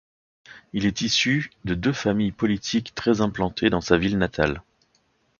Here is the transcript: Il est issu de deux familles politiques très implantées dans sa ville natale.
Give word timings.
Il 0.73 0.87
est 0.87 1.01
issu 1.01 1.51
de 1.63 1.75
deux 1.75 1.93
familles 1.93 2.31
politiques 2.31 2.95
très 2.95 3.21
implantées 3.21 3.69
dans 3.69 3.81
sa 3.81 3.99
ville 3.99 4.17
natale. 4.17 4.63